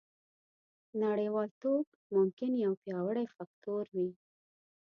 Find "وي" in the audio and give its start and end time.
3.95-4.09